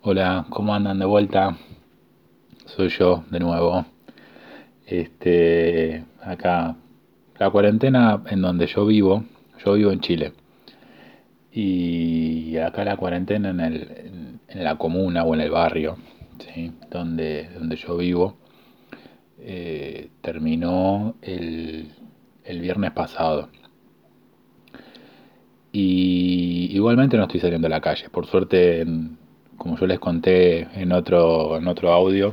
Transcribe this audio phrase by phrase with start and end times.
[0.00, 1.58] Hola, ¿cómo andan de vuelta?
[2.66, 3.84] Soy yo de nuevo.
[4.86, 6.76] Este, acá,
[7.36, 9.24] la cuarentena en donde yo vivo,
[9.64, 10.34] yo vivo en Chile.
[11.50, 15.96] Y acá la cuarentena en, el, en, la comuna o en el barrio,
[16.38, 16.72] ¿sí?
[16.88, 18.36] donde, donde yo vivo,
[19.40, 21.90] eh, terminó el,
[22.44, 23.48] el viernes pasado.
[25.72, 28.08] Y igualmente no estoy saliendo a la calle.
[28.10, 28.86] Por suerte,
[29.58, 32.32] como yo les conté en otro, en otro audio,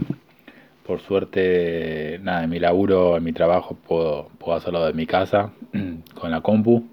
[0.85, 5.51] por suerte, nada, en mi laburo, en mi trabajo, puedo, puedo hacerlo de mi casa,
[6.13, 6.85] con la compu.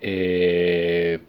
[0.00, 1.20] Eh,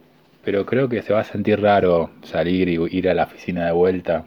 [0.44, 3.72] pero creo que se va a sentir raro salir y ir a la oficina de
[3.72, 4.24] vuelta.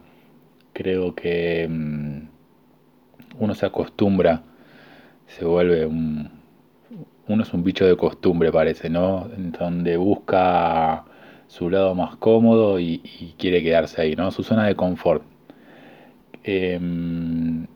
[0.72, 2.18] Creo que mm,
[3.40, 4.42] uno se acostumbra,
[5.26, 6.30] se vuelve un,
[7.28, 9.28] uno es un bicho de costumbre, parece, ¿no?
[9.58, 11.04] Donde busca
[11.54, 12.98] su lado más cómodo y,
[13.38, 14.30] quiere quedarse ahí, ¿no?
[14.32, 15.22] Su zona de confort.
[16.42, 17.66] Em,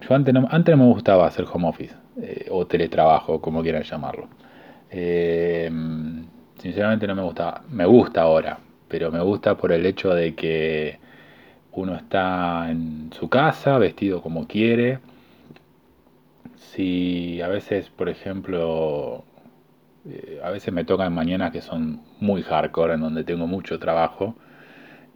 [0.00, 4.26] yo antes no, antes me gustaba hacer home office eh, o teletrabajo, como quieran llamarlo.
[4.90, 6.24] Em,
[6.58, 7.62] sinceramente no me gustaba.
[7.70, 10.98] Me gusta ahora, pero me gusta por el hecho de que
[11.72, 14.98] uno está en su casa, vestido como quiere,
[16.56, 19.24] si a veces, por ejemplo,
[20.08, 24.36] eh, a veces me tocan mañanas que son muy hardcore, en donde tengo mucho trabajo,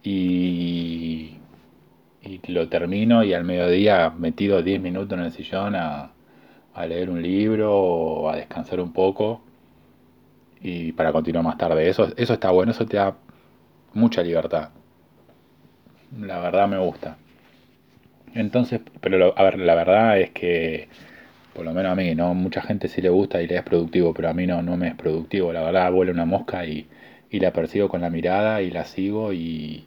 [0.03, 1.37] y,
[2.21, 6.11] y lo termino y al mediodía metido 10 minutos en el sillón a,
[6.87, 9.41] leer un libro o a descansar un poco
[10.61, 11.89] y para continuar más tarde.
[11.89, 13.15] Eso, eso está bueno, eso te da
[13.93, 14.69] mucha libertad.
[16.19, 17.17] La verdad me gusta.
[18.35, 20.87] Entonces, pero a ver, la verdad es que
[21.57, 22.35] por lo menos a mí, ¿no?
[22.35, 24.89] Mucha gente sí le gusta y le es productivo, pero a mí no, no me
[24.89, 25.51] es productivo.
[25.53, 26.87] La verdad, vuela una mosca y,
[27.31, 29.85] y la persigo con la mirada y la sigo y,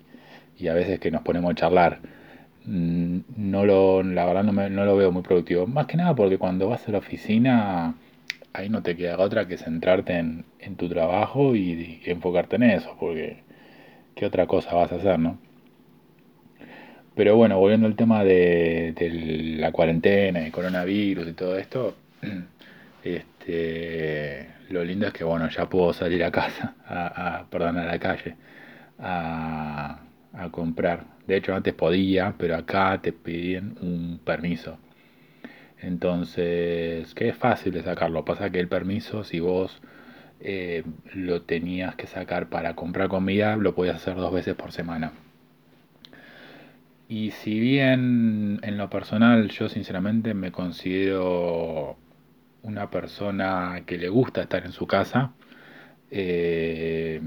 [0.58, 2.00] y a veces que nos ponemos a charlar.
[2.66, 5.66] Mm, no lo, la verdad no, me, no lo veo muy productivo.
[5.68, 7.94] Más que nada porque cuando vas a la oficina,
[8.52, 12.96] ahí no te queda otra que centrarte en, en tu trabajo y enfocarte en eso,
[13.00, 13.44] porque
[14.16, 15.38] ¿qué otra cosa vas a hacer, no?
[17.14, 18.94] Pero bueno, volviendo al tema de,
[19.58, 21.96] la cuarentena y coronavirus y todo esto,
[23.04, 27.98] este, lo lindo es que bueno, ya puedo salir a casa, a, perdón, a la
[27.98, 28.36] calle,
[28.98, 30.00] a,
[30.52, 31.04] comprar.
[31.26, 34.78] De hecho, antes podía, pero acá te piden un permiso.
[35.80, 38.24] Entonces, que es fácil de sacarlo.
[38.24, 39.80] Pasa que el permiso, si vos
[40.40, 40.84] eh,
[41.14, 45.12] lo tenías que sacar para comprar comida, lo podías hacer dos veces por semana.
[47.10, 51.96] Y si bien en lo personal yo sinceramente me considero
[52.62, 55.32] una persona que le gusta estar en su casa,
[56.10, 57.20] eh,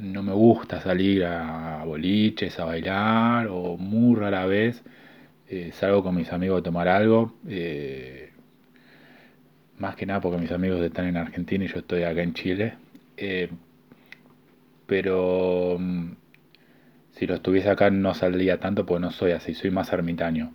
[0.00, 4.82] no me gusta salir a boliches, a bailar o muy rara vez
[5.48, 7.34] eh, salgo con mis amigos a tomar algo.
[7.48, 8.30] Eh,
[9.78, 12.74] más que nada porque mis amigos están en Argentina y yo estoy acá en Chile.
[14.86, 16.12] pero mm,
[17.18, 20.52] si lo estuviese acá no saldría tanto porque no soy así, soy más ermitaño.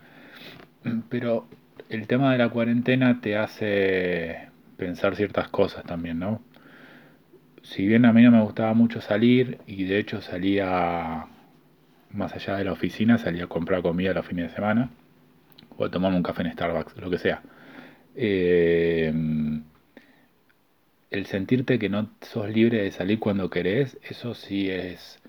[1.10, 1.48] Pero
[1.90, 4.48] el tema de la cuarentena te hace
[4.78, 6.42] pensar ciertas cosas también, ¿no?
[7.64, 11.26] Si bien a mí no me gustaba mucho salir y de hecho salía
[12.12, 14.90] más allá de la oficina, salía a comprar comida los fines de semana
[15.78, 17.42] o a tomarme un café en Starbucks, lo que sea.
[18.16, 19.14] Eh,
[21.10, 25.23] el sentirte que no sos libre de salir cuando querés, eso sí es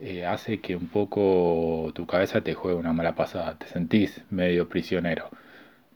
[0.00, 4.68] eh, hace que un poco tu cabeza te juegue una mala pasada, te sentís medio
[4.68, 5.30] prisionero.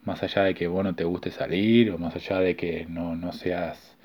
[0.05, 3.15] Más allá de que vos no te guste salir o más allá de que no,
[3.15, 3.97] no seas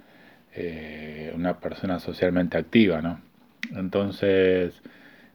[0.55, 3.21] eh, una persona socialmente activa, ¿no?
[3.75, 4.82] Entonces,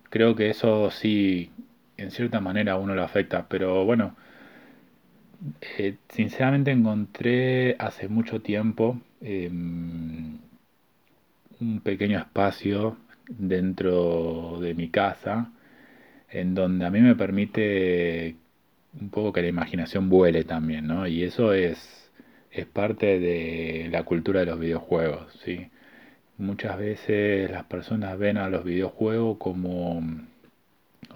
[0.10, 1.52] creo que eso sí,
[1.98, 4.16] en cierta manera a uno lo afecta, pero bueno,
[5.78, 10.38] eh, sinceramente encontré hace mucho tiempo em,
[11.60, 12.98] un pequeño espacio
[13.30, 15.52] dentro de mi casa,
[16.30, 18.36] en donde a mí me permite
[19.00, 21.08] un poco que la imaginación vuele también, ¿no?
[21.08, 22.12] Y eso es,
[22.52, 25.70] es parte de la cultura de los videojuegos, ¿sí?
[26.38, 30.00] Muchas veces las personas ven a los videojuegos como,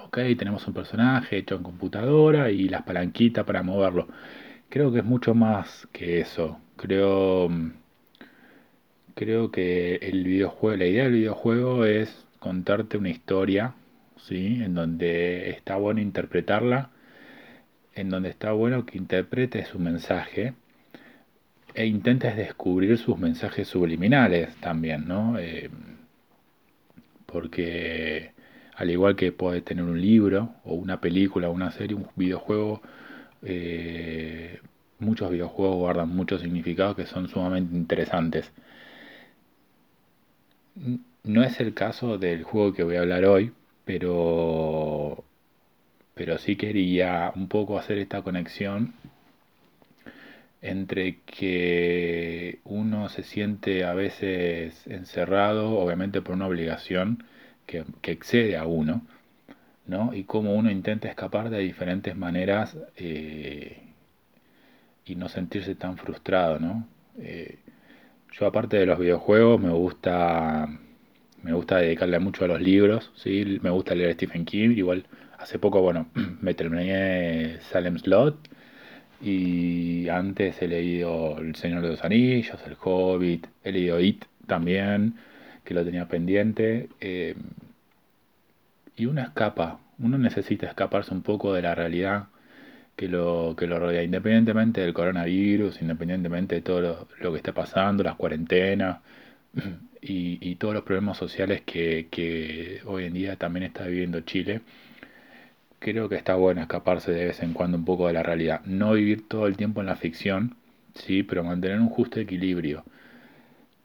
[0.05, 4.07] ok, tenemos un personaje hecho en computadora y las palanquitas para moverlo.
[4.69, 6.59] Creo que es mucho más que eso.
[6.77, 7.49] Creo
[9.15, 13.73] creo que el videojuego, la idea del videojuego es contarte una historia,
[14.17, 14.61] ¿sí?
[14.63, 16.89] En donde está bueno interpretarla,
[17.95, 20.53] en donde está bueno que interpretes su mensaje
[21.75, 25.37] e intentes descubrir sus mensajes subliminales también, ¿no?
[25.39, 25.69] Eh,
[27.25, 28.31] porque
[28.75, 32.81] Al igual que puede tener un libro o una película una serie, un videojuego,
[33.43, 34.59] eh,
[34.99, 38.51] muchos videojuegos guardan muchos significados que son sumamente interesantes.
[41.23, 43.51] No es el caso del juego que voy a hablar hoy,
[43.85, 45.23] pero,
[46.15, 48.93] pero sí quería un poco hacer esta conexión
[50.63, 57.25] entre que uno se siente a veces encerrado, obviamente por una obligación
[57.65, 59.01] que, excede a uno,
[59.87, 60.13] ¿no?
[60.13, 63.81] Y cómo uno intenta escapar de diferentes maneras eh,
[65.05, 66.87] y no sentirse tan frustrado, ¿no?
[67.19, 67.59] Eh,
[68.39, 70.67] yo aparte de los videojuegos me gusta
[71.43, 73.59] me gusta dedicarle mucho a los libros, ¿sí?
[73.61, 75.05] Me gusta leer Stephen King, igual
[75.37, 76.07] hace poco, bueno,
[76.41, 78.37] me terminé Salem Slot
[79.21, 85.15] y antes he leído El Señor de los Anillos, El Hobbit, he leído It también,
[85.65, 86.89] que lo tenía pendiente.
[87.01, 87.35] Eh,
[88.95, 92.27] y uno escapa, uno necesita escaparse un poco de la realidad
[92.95, 97.53] que lo, que lo rodea, independientemente del coronavirus, independientemente de todo lo, lo que esté
[97.53, 98.99] pasando, las cuarentenas
[100.01, 104.61] y, todos los problemas sociales que, que hoy en día también está viviendo Chile
[105.83, 108.61] creo que está bueno escaparse de vez en cuando un poco de la realidad.
[108.65, 110.55] No vivir todo el tiempo en la ficción,
[110.95, 112.83] sí, pero mantener un justo equilibrio.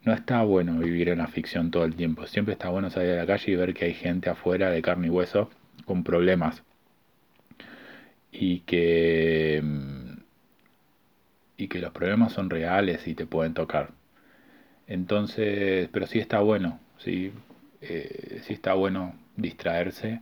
[0.05, 2.27] No está bueno vivir en la ficción todo el tiempo.
[2.27, 5.09] Siempre está bueno salir a la calle y ver que hay gente afuera de carne
[5.09, 5.51] y hueso
[5.85, 6.63] con problemas.
[8.33, 9.63] Y que.
[11.57, 13.91] Y que los problemas son reales y te pueden tocar.
[14.87, 17.33] Entonces, pero sí está bueno, sí,
[17.83, 20.21] eh, sí está bueno distraerse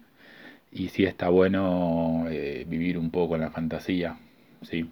[0.73, 4.19] y sí está bueno eh, vivir un poco en la fantasía,
[4.63, 4.91] ¿sí?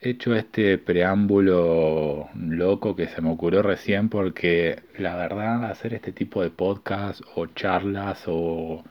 [0.00, 6.42] Hecho este preámbulo loco que se me ocurrió recién porque la verdad hacer este tipo
[6.42, 8.84] de podcast o charlas o,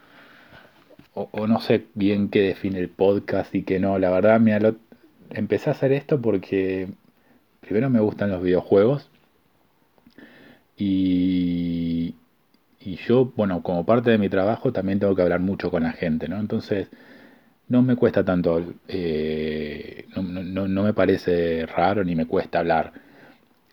[1.14, 4.58] o, no sé bien qué define el podcast y qué no, la verdad me
[5.32, 6.88] empecé a hacer esto porque
[7.62, 9.10] primero me gustan los videojuegos
[10.78, 12.16] y,
[12.80, 15.94] y yo, bueno, como parte de mi trabajo también tengo que hablar mucho con la
[15.94, 16.40] gente, ¿no?
[16.40, 16.90] Entonces,
[17.70, 22.94] no me cuesta tanto, eh, no, me parece raro ni me cuesta hablar.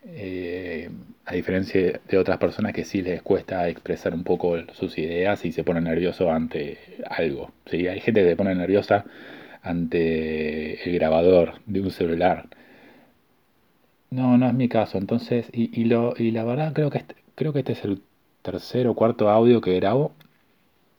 [0.03, 0.89] Eh,
[1.25, 5.51] a diferencia de otras personas que sí les cuesta expresar un poco sus ideas y
[5.51, 7.51] se ponen nervioso ante algo.
[7.67, 7.87] ¿sí?
[7.87, 9.05] Hay gente que se pone nerviosa
[9.61, 12.47] ante el grabador de un celular.
[14.09, 14.97] No, no es mi caso.
[14.97, 18.01] Entonces, y, lo, y la verdad creo que este, creo que este es el
[18.41, 20.13] tercer o cuarto audio que grabo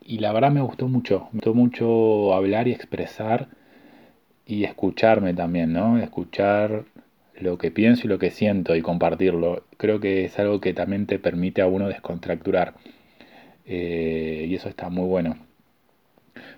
[0.05, 3.49] y la verdad me gustó mucho, me gustó mucho hablar y expresar
[4.47, 5.99] y escucharme también, ¿no?
[5.99, 6.85] Escuchar
[7.43, 9.65] lo que pienso y lo que siento y compartirlo.
[9.77, 12.75] Creo que es algo que también te permite a uno descontracturar
[13.67, 15.37] eh, y eso está muy bueno.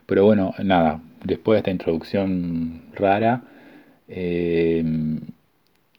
[0.06, 3.42] Pero bueno, nada, después de esta introducción rara,
[4.08, 4.84] eh,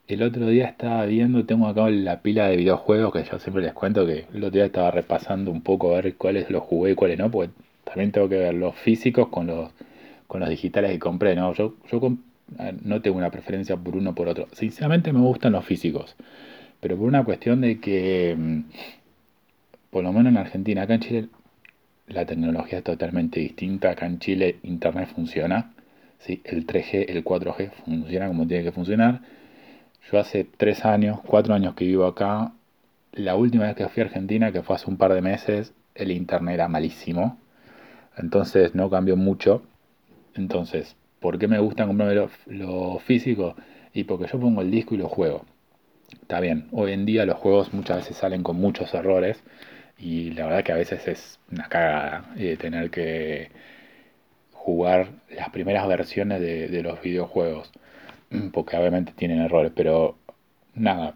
[0.08, 3.72] el otro día estaba viendo, tengo acá la pila de videojuegos que yo siempre les
[3.72, 6.94] cuento que el otro día estaba repasando un poco a ver cuáles los jugué y
[6.94, 7.52] cuáles no, porque
[7.84, 9.70] también tengo que ver los físicos con los,
[10.28, 11.52] con los digitales que compré, ¿no?
[11.54, 12.00] Yo, yo
[12.82, 14.48] no tengo una preferencia por uno o por otro.
[14.52, 16.16] Sinceramente me gustan los físicos,
[16.80, 18.60] pero por una cuestión de que, mm,
[19.90, 21.28] por lo menos en Argentina, acá en Chile
[22.08, 23.90] la tecnología es totalmente distinta.
[23.90, 25.72] Acá en Chile Internet funciona,
[26.18, 26.40] ¿sí?
[26.44, 29.22] el 3G, el 4G funciona como tiene que funcionar
[30.10, 32.52] yo hace tres años, cuatro años que vivo acá.
[33.12, 36.12] La última vez que fui a Argentina, que fue hace un par de meses, el
[36.12, 37.38] internet era malísimo.
[38.16, 39.62] Entonces no cambió mucho.
[40.34, 43.56] Entonces, ¿por qué me gusta comprarme lo, físico?
[43.92, 45.44] Y porque yo pongo el disco y lo juego.
[46.22, 49.42] Está bien, hoy en día los juegos muchas veces salen con muchos errores
[49.98, 53.50] y la verdad que a veces es una cagada eh, tener que
[54.52, 57.72] jugar las primeras versiones de los videojuegos.
[58.52, 60.16] porque obviamente tienen errores, pero
[60.76, 61.14] nada,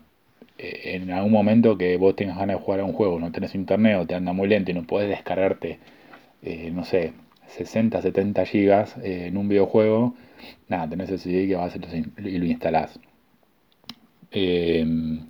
[0.58, 3.54] eh, en algún momento que vos tengas ganas de jugar a un juego, no tenés
[3.54, 5.78] internet o te anda muy lento y no puedes descargarte,
[6.42, 7.12] eh, no sé,
[7.56, 10.14] 60, 70 gigas eh, en un videojuego,
[10.68, 12.98] nada, tenés el CD que vas y lo instalás.
[14.30, 15.26] Em,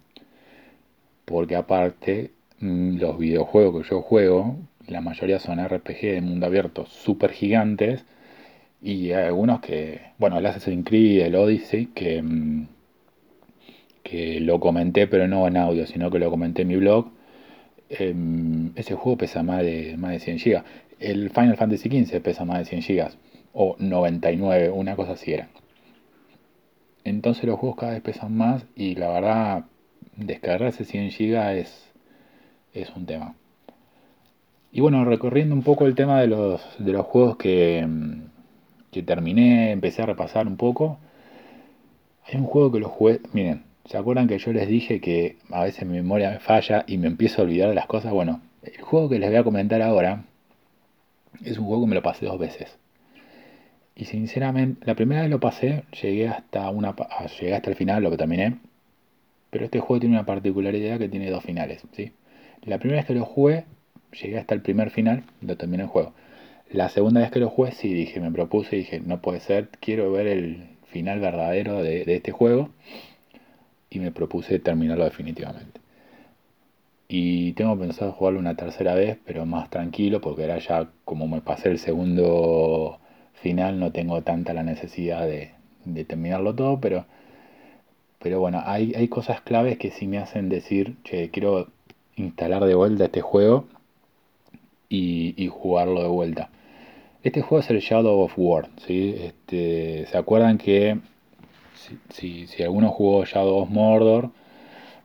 [1.24, 4.56] porque aparte, mm, los videojuegos que yo juego,
[4.88, 8.04] la mayoría son RPG de mundo abierto super gigantes
[8.82, 12.66] y hay algunos que, bueno, el Assassin's Creed, el Odyssey, que, mm,
[14.02, 17.10] que lo comenté, pero no en audio, sino que lo comenté en mi blog.
[17.88, 20.62] Em, ese juego pesa más de, más de 100 GB.
[21.00, 23.10] El Final Fantasy XV pesa más de 100 GB.
[23.52, 25.48] O 99, una cosa así era.
[27.04, 29.64] Entonces los juegos cada vez pesan más y la verdad,
[30.16, 31.92] descargarse 100 GB es,
[32.74, 33.34] es un tema.
[34.72, 37.84] Y bueno, recorriendo un poco el tema de los, de los juegos que,
[38.92, 40.98] que terminé, empecé a repasar un poco.
[42.26, 45.64] Hay un juego que lo jugué, miren, ¿se acuerdan que yo les dije que a
[45.64, 48.12] veces mi memoria me falla y me empiezo a olvidar de las cosas?
[48.12, 50.24] Bueno, el juego que les voy a comentar ahora
[51.44, 52.78] es un juego que me lo pasé dos veces.
[53.94, 56.94] Y sinceramente, la primera vez lo pasé, llegué hasta una
[57.38, 58.58] llegué hasta el final, lo que terminé.
[59.50, 62.12] Pero este juego tiene una particularidad que tiene dos finales, ¿sí?
[62.62, 63.64] La primera vez que lo jugué,
[64.12, 66.12] llegué hasta el primer final, lo terminé el juego.
[66.70, 70.12] La segunda vez que lo jugué, sí dije, me propuse dije, no puede ser, quiero
[70.12, 72.70] ver el final verdadero de, este juego.
[73.90, 75.80] Y me propuse terminarlo definitivamente.
[77.12, 81.40] Y tengo pensado jugarlo una tercera vez, pero más tranquilo, porque era ya como me
[81.40, 83.00] pasé el segundo
[83.34, 85.50] final, no tengo tanta la necesidad de,
[86.04, 87.06] terminarlo todo, pero,
[88.20, 91.66] pero bueno, hay, hay cosas claves que sí me hacen decir, che, quiero
[92.14, 93.66] instalar de vuelta este juego
[94.88, 96.50] y, y jugarlo de vuelta.
[97.24, 99.16] Este juego es el Shadow of War, ¿sí?
[99.18, 101.00] Este, ¿Se acuerdan que
[102.10, 104.30] si, si, alguno jugó Shadow of Mordor,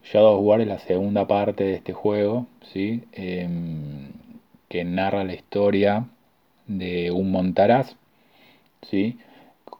[0.06, 3.04] Shadow of War es la segunda parte de este juego, ¿sí?
[3.14, 4.12] Em,
[4.70, 6.06] que narra la historia
[6.68, 7.96] de un montaraz,
[8.90, 9.18] ¿sí?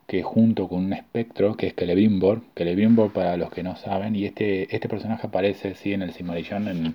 [0.06, 4.24] que junto con un espectro, que es Celebrimbor, Celebrimbor para los que no saben, y
[4.24, 5.92] este, este personaje aparece ¿sí?
[5.92, 6.94] en el Silmarillion en,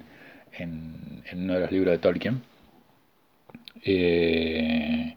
[0.58, 2.42] en, en uno de los libros de Tolkien.
[3.84, 5.16] Eh,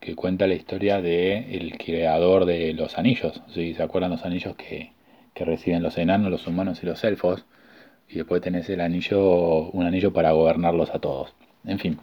[0.00, 3.40] que cuenta la historia de el creador de los anillos.
[3.54, 3.74] ¿sí?
[3.74, 4.92] ¿Se acuerdan los anillos que,
[5.34, 7.44] reciben los enanos, los humanos y los elfos?
[8.08, 11.34] Y después tenés el anillo, un anillo para gobernarlos a todos.
[11.64, 11.98] En fin.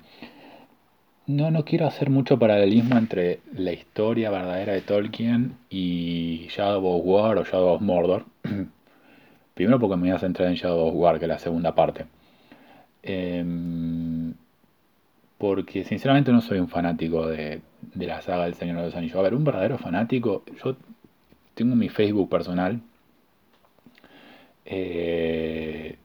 [1.27, 7.01] No, no quiero hacer mucho paralelismo entre la historia verdadera de Tolkien y Shadow of
[7.05, 8.25] War o Shadow of Mordor.
[9.53, 12.05] Primero porque me voy a centrar en Shadow of War, que es la segunda parte.
[13.03, 13.45] Eh,
[15.39, 17.62] porque sinceramente no soy un fanático de,
[17.95, 19.15] la saga del Señor de los Anillos.
[19.15, 20.75] A ver, un verdadero fanático, yo
[21.55, 22.81] tengo mi Facebook personal
[24.69, 25.97] eh,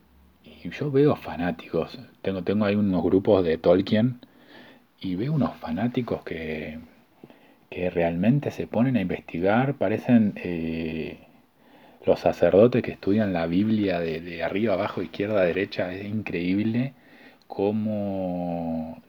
[0.43, 1.99] y yo veo fanáticos.
[2.21, 4.19] Tengo, tengo ahí unos grupos de Tolkien
[5.01, 6.79] y veo unos fanáticos que,
[7.69, 11.19] que realmente se ponen a investigar, parecen eh,
[12.05, 15.93] los sacerdotes que estudian la Biblia de, de arriba, abajo, izquierda, derecha.
[15.93, 16.93] Es increíble
[17.47, 19.01] cómo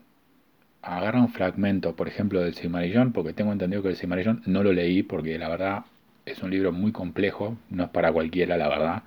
[0.82, 4.72] agarra un fragmento, por ejemplo, del Silmarillion, porque tengo entendido que el Silmarillion no lo
[4.72, 5.84] leí porque la verdad
[6.24, 9.02] es un libro muy complejo, no es para cualquiera, la verdad.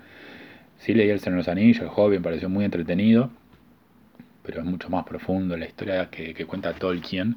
[0.79, 3.29] Sí leí El Señor de los Anillos, El me pareció muy entretenido,
[4.43, 7.35] pero es mucho más profundo la historia que, cuenta Tolkien.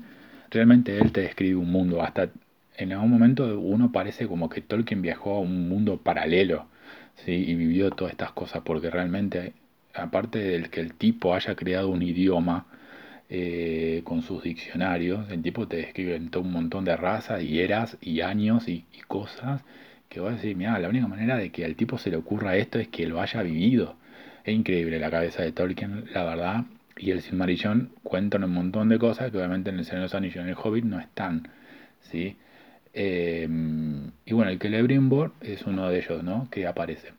[0.50, 2.30] Realmente él te describe un mundo, hasta
[2.76, 6.66] en algún momento uno parece como que Tolkien viajó a un mundo paralelo,
[7.16, 7.32] ¿sí?
[7.32, 9.52] y vivió todas estas cosas, porque realmente,
[9.94, 12.66] aparte del que el tipo haya creado un idioma,
[13.34, 15.30] eh, con sus diccionarios.
[15.30, 19.62] El tipo te describe un montón de razas y eras y años y, cosas
[20.12, 22.56] que vas a decir, mira, la única manera de que al tipo se le ocurra
[22.56, 23.96] esto es que lo haya vivido.
[24.44, 26.64] Es increíble la cabeza de Tolkien, la verdad.
[26.98, 30.34] Y el Silmarillion cuentan un montón de cosas que obviamente en el Señor de los
[30.36, 31.48] y en el Hobbit no están.
[32.02, 32.36] ¿sí?
[32.92, 36.46] Em, y bueno, el Celebrimbor es uno de ellos, ¿no?
[36.50, 37.12] Que aparece.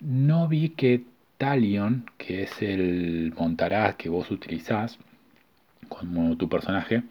[0.00, 1.04] No vi que
[1.38, 4.98] Talion, que es el montaraz que vos utilizás,
[5.88, 7.04] como tu personaje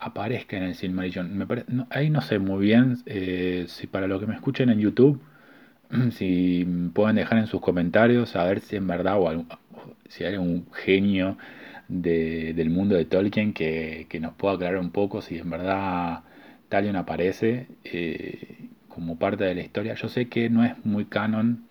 [0.00, 1.36] aparezca en el Silmarillion.
[1.36, 1.46] Me
[1.90, 5.20] ahí no sé muy bien eh, si para los que me escuchen en YouTube,
[6.12, 9.44] si pueden dejar en sus comentarios a ver si en verdad o
[10.08, 11.36] si hay un genio
[11.88, 16.20] del mundo de Tolkien que, nos pueda aclarar un poco si en verdad
[16.68, 19.94] Talion aparece eh, como parte de la historia.
[19.94, 21.68] Yo sé que no es muy canon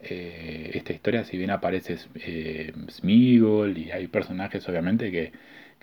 [0.00, 5.32] eh, esta historia, si bien aparece eh, Smigol y hay personajes obviamente que,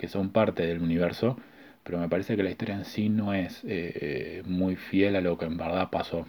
[0.08, 1.38] son parte del universo,
[1.86, 5.38] pero me parece que la historia en sí no es eh, muy fiel a lo
[5.38, 6.26] que en verdad pasó.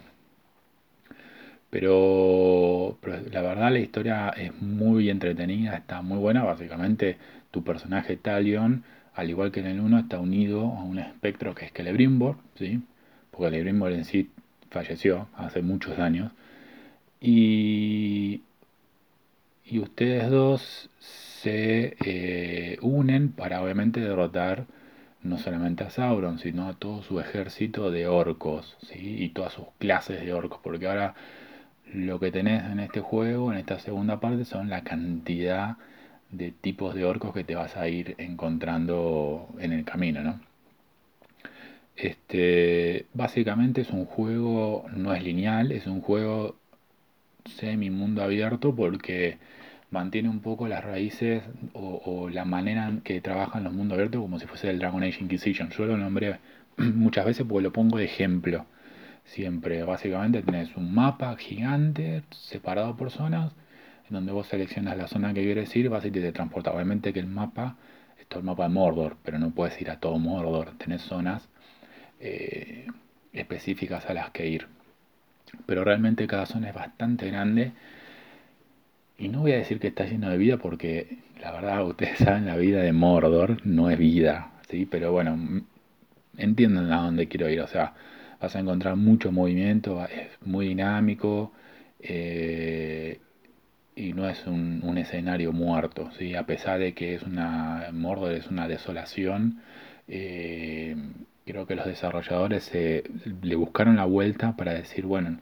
[1.70, 2.96] Pero,
[3.32, 6.44] la verdad la historia es muy entretenida, está muy buena.
[6.44, 7.18] Básicamente
[7.50, 8.84] tu personaje Talion,
[9.14, 12.80] al igual que en el 1, está unido a un espectro que es Celebrimbor, ¿sí?
[13.32, 14.30] porque Celebrimbor en sí
[14.70, 16.30] falleció hace muchos años.
[17.20, 18.42] Y,
[19.66, 24.66] y ustedes dos se eh, unen para obviamente derrotar
[25.22, 29.22] no solamente a Sauron, sino a todo su ejército de orcos, ¿sí?
[29.22, 31.14] Y todas sus clases de orcos, porque ahora
[31.92, 35.76] lo que tenés en este juego, en esta segunda parte, son la cantidad
[36.30, 40.40] de tipos de orcos que te vas a ir encontrando en el camino, ¿no?
[41.96, 46.56] Este, básicamente es un juego, no es lineal, es un juego
[47.56, 49.38] semi mundo abierto porque
[49.90, 51.42] mantiene un poco las raíces
[51.72, 55.22] o, la manera en que trabajan los mundos abiertos como si fuese el Dragon Age
[55.22, 55.70] Inquisition.
[55.70, 56.38] Yo lo nombré
[56.76, 58.66] muchas veces porque lo pongo de ejemplo.
[59.24, 63.52] Siempre, básicamente tenés un mapa gigante separado por zonas,
[64.08, 66.72] en donde vos seleccionas la zona que quieres ir, vas y te transporta.
[66.72, 67.76] Obviamente que el mapa
[68.18, 70.72] es todo el mapa de Mordor, pero no puedes ir a todo Mordor.
[70.78, 71.48] Tenés zonas
[72.20, 72.86] eh,
[73.32, 74.66] específicas a las que ir.
[75.66, 77.72] Pero realmente cada zona es bastante grande
[79.18, 82.46] y no voy a decir que está lleno de vida porque la verdad ustedes saben
[82.46, 84.86] la vida de Mordor no es vida, ¿sí?
[84.86, 85.62] Pero bueno,
[86.36, 87.94] entienden a dónde quiero ir, o sea,
[88.40, 91.52] vas a encontrar mucho movimiento, es muy dinámico
[92.00, 93.20] eh,
[93.96, 96.34] y no es un, escenario muerto, ¿sí?
[96.36, 99.62] A pesar de que es una, Mordor es una desolación,
[100.08, 100.96] eh,
[101.44, 105.38] creo que los desarrolladores le buscaron la vuelta para decir, bueno,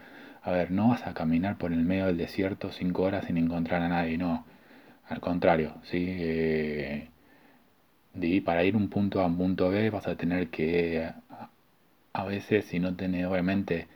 [0.47, 3.83] a ver, no vas a caminar por el medio del desierto cinco horas sin encontrar
[3.83, 4.47] a nadie, no.
[5.09, 6.07] Al contrario, ¿sí?
[6.09, 7.09] Eh,
[8.45, 11.11] para ir un punto a un punto B vas a tener que,
[12.12, 13.88] a, veces, si no tenés obviamente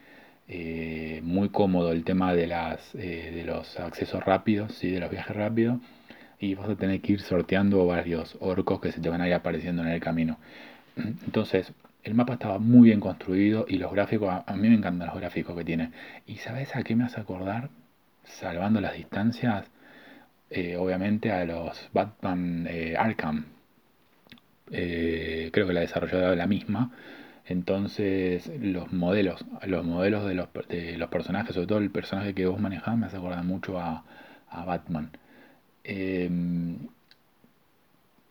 [0.49, 4.91] eh, muy cómodo el tema de, las, eh, de los accesos rápidos, ¿sí?
[4.91, 5.79] de los viajes rápidos,
[6.41, 9.35] y vas a tener que ir sorteando varios orcos que se te van a ir
[9.35, 10.37] apareciendo en el camino.
[10.97, 15.17] Entonces, el mapa estaba muy bien construido y los gráficos, a, mí me encantan los
[15.17, 15.91] gráficos que tiene.
[16.27, 17.71] ¿Y sabes a qué me hace acordar?
[18.25, 19.67] Salvando las distancias,
[20.51, 23.47] eh, obviamente a los Batman eh, Arkham.
[24.71, 26.93] Eh, creo que la desarrolladora la misma.
[27.47, 32.47] Entonces, los modelos, los modelos de los, de los personajes, sobre todo el personaje que
[32.47, 34.05] vos manejás, me hace acordar mucho a,
[34.49, 35.11] a Batman.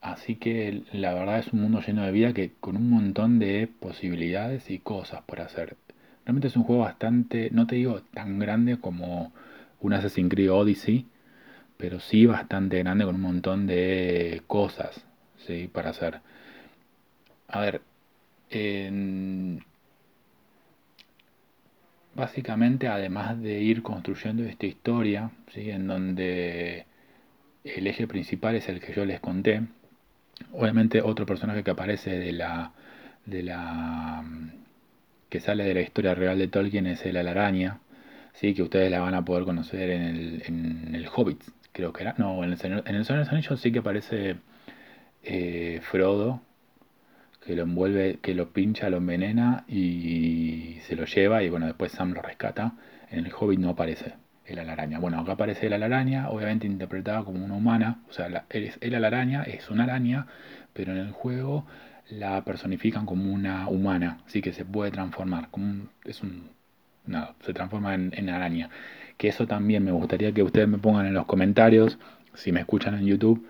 [0.01, 3.67] Así que la verdad es un mundo lleno de vida que con un montón de
[3.67, 5.75] posibilidades y cosas por hacer.
[6.25, 9.33] Realmente es un juego bastante, no te digo tan grande como
[9.81, 11.05] un Assassin's Creed Odyssey,
[11.77, 15.05] pero sí bastante grande con un montón de cosas
[15.47, 15.69] ¿sí?
[15.71, 16.21] para hacer.
[17.47, 17.81] A ver,
[22.15, 25.69] básicamente además de ir construyendo esta historia, ¿sí?
[25.71, 26.85] en donde
[27.63, 29.61] el eje principal es el que yo les conté,
[30.53, 32.71] Obviamente otro personaje que aparece de la,
[33.25, 34.23] de la
[35.29, 37.79] que sale de la historia real de Tolkien es el Alaraña,
[38.33, 38.53] ¿sí?
[38.53, 42.15] que ustedes la van a poder conocer en el, en el Hobbit, creo que era.
[42.17, 44.37] No, en el Señor, en el Señor de sí que aparece
[45.23, 46.41] eh, Frodo,
[47.45, 51.91] que lo envuelve, que lo pincha, lo envenena y se lo lleva y bueno, después
[51.91, 52.73] Sam lo rescata.
[53.11, 54.13] En el Hobbit no aparece
[54.53, 54.99] el alaraña.
[54.99, 59.43] Bueno, acá aparece el alaraña, obviamente interpretada como una humana, o sea, la, el, alaraña
[59.43, 60.27] es una araña,
[60.73, 61.65] pero en el juego
[62.09, 66.49] la personifican como una humana, así que se puede transformar, como es un,
[67.05, 68.69] nada, se transforma en, araña.
[69.17, 71.99] Que eso también me gustaría que ustedes me pongan en los comentarios,
[72.33, 73.45] si me escuchan en YouTube,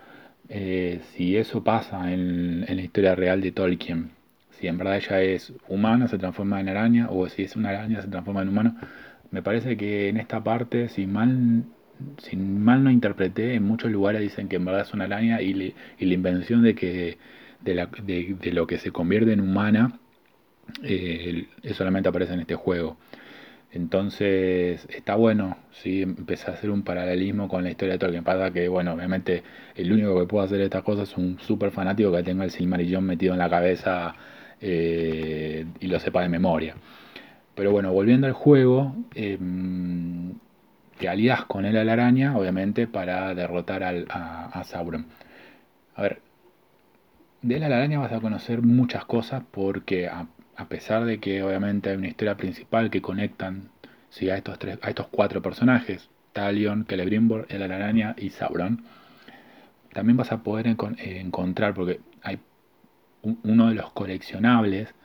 [0.50, 4.12] eh, si eso pasa en, en la historia real de Tolkien.
[4.52, 8.02] Si en verdad ella es humana, se transforma en araña, o si es una araña,
[8.02, 8.76] se transforma en humano
[9.32, 11.66] me parece que en esta parte, si mal,
[12.20, 15.54] si mal no interpreté, en muchos lugares dicen que en verdad es una araña y,
[15.54, 15.74] la
[16.14, 17.18] invención de que
[17.62, 20.00] de, la, de, lo que se convierte en humana
[20.84, 22.98] eh, solamente aparece en este juego.
[23.72, 28.24] Entonces está bueno, sí, empecé a hacer un paralelismo con la historia de Tolkien.
[28.24, 29.44] Pasa que, bueno, obviamente
[29.76, 33.06] el único que puede hacer estas cosas es un súper fanático que tenga el Silmarillón
[33.06, 34.16] metido en la cabeza
[34.60, 36.76] eh, y lo sepa de memoria.
[37.60, 40.36] Pero bueno, volviendo al juego, em,
[40.98, 45.08] te alías con él a la araña, obviamente, para derrotar a, Sauron.
[45.94, 46.22] A ver,
[47.42, 50.28] de la araña vas a conocer muchas cosas porque a,
[50.70, 53.72] pesar de que obviamente hay una historia principal que conectan
[54.22, 58.86] a, estos tres, a estos cuatro personajes, Talion, Celebrimbor, el araña y Sauron,
[59.92, 62.40] también vas a poder encontrar, porque hay
[63.22, 64.96] uno de los coleccionables,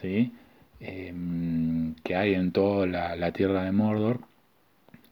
[0.00, 0.32] ¿sí?
[0.80, 4.20] Em, que hay en toda la, tierra de Mordor.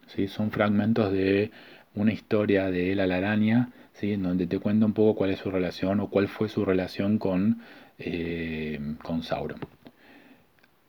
[0.09, 0.29] ¿sí?
[0.29, 1.51] Son fragmentos de
[1.95, 4.13] una historia de él a la araña, ¿sí?
[4.13, 7.19] en donde te cuenta un poco cuál es su relación o cuál fue su relación
[7.19, 7.61] con,
[7.99, 9.61] em, con Sauron.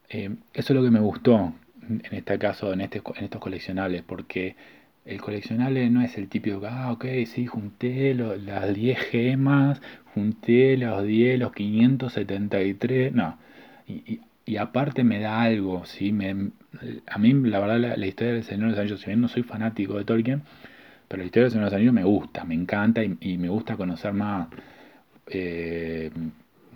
[0.09, 1.53] Em, eso es lo que me gustó
[1.89, 4.55] en este caso, en, este, en estos coleccionables, porque
[5.05, 9.81] el coleccionable no es el típico, ah, ok, sí, junté las 10 gemas,
[10.13, 13.37] junté los 10, los 573, no.
[13.87, 14.21] Y, y
[14.55, 16.13] aparte me da algo, ¿sí?
[16.13, 16.51] Me,
[17.07, 19.43] a mí, la verdad, la, historia del Señor de los Anillos, si bien no soy
[19.43, 20.43] fanático de Tolkien,
[21.07, 23.75] pero la historia del Señor de los Anillos me gusta, me encanta y, me gusta
[23.75, 24.47] conocer más.
[25.27, 26.11] Eh,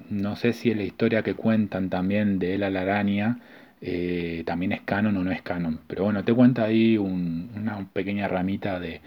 [0.09, 3.39] no sé si la historia que cuentan también de él a la araña
[3.81, 8.27] eh, también es canon o no es canon, pero bueno, te cuenta ahí una pequeña
[8.27, 9.01] ramita de,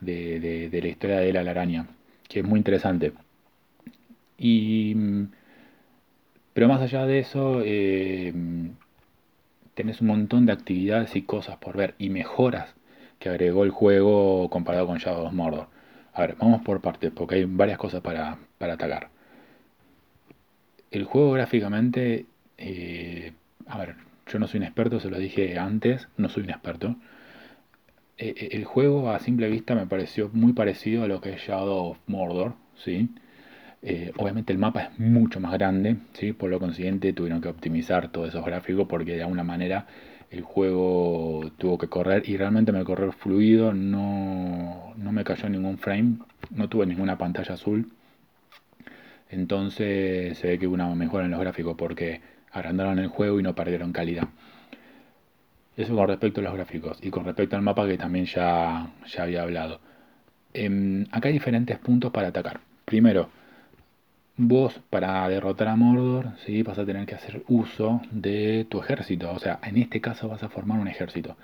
[0.00, 1.86] de, la historia de la araña,
[2.28, 3.12] que es muy interesante.
[4.38, 4.94] Y,
[6.56, 8.32] pero más allá de eso, eh,
[9.74, 12.74] tenés un montón de actividades y cosas por ver y mejoras
[13.18, 15.66] que agregó el juego comparado con Shadow of Mordor.
[16.14, 19.10] A ver, vamos por partes, porque hay varias cosas para, para atacar.
[20.90, 22.24] El juego gráficamente,
[22.56, 23.34] eh,
[23.66, 26.96] a ver, yo no soy un experto, se lo dije antes, no soy un experto.
[28.16, 31.42] Eh, eh, el juego a simple vista me pareció muy parecido a lo que es
[31.42, 33.10] Shadow of Mordor, ¿sí?
[34.16, 36.32] Obviamente el mapa es mucho más grande, ¿sí?
[36.32, 39.86] por lo consiguiente tuvieron que optimizar todos esos gráficos porque de alguna manera
[40.30, 45.78] el juego tuvo que correr y realmente me corrió fluido, no, no me cayó ningún
[45.78, 46.18] frame,
[46.50, 47.92] no tuve ninguna pantalla azul.
[49.30, 52.20] Entonces se ve que hubo una mejora en los gráficos porque
[52.52, 54.28] agrandaron el juego y no perdieron calidad.
[55.76, 59.22] Eso con respecto a los gráficos y con respecto al mapa que también ya, ya
[59.22, 59.80] había hablado.
[60.54, 62.60] Em, acá hay diferentes puntos para atacar.
[62.84, 63.28] Primero,
[64.36, 66.62] vos para derrotar a Mordor, ¿sí?
[66.62, 69.30] vas a tener que hacer uso de tu ejército.
[69.32, 71.36] O sea, en este caso vas a formar un ejército.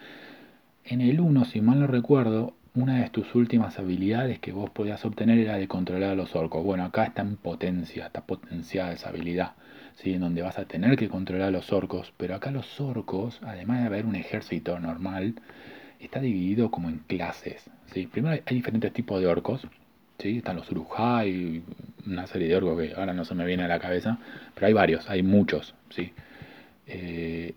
[0.84, 5.04] En el 1, si mal no recuerdo, una de tus últimas habilidades que vos podías
[5.04, 6.64] obtener era de controlar a los orcos.
[6.64, 9.52] Bueno, acá está en potencia, está potenciada esa habilidad,
[9.96, 10.14] ¿sí?
[10.14, 12.12] en donde vas a tener que controlar a los orcos.
[12.16, 15.34] Pero acá los orcos, además de haber un ejército normal,
[16.00, 17.70] está dividido como en clases.
[17.92, 18.06] ¿sí?
[18.06, 19.66] Primero hay diferentes tipos de orcos,
[20.24, 21.62] están los y
[22.06, 24.18] una serie de orcos que ahora no se me viene a la cabeza,
[24.54, 26.12] pero hay varios, hay muchos, ¿sí?
[26.86, 27.54] Eh,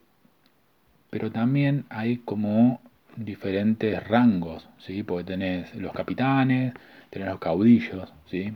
[1.09, 2.81] pero también hay como
[3.15, 5.03] diferentes rangos, ¿sí?
[5.03, 6.73] Porque tenés los capitanes,
[7.09, 8.53] tenés los caudillos, ¿sí?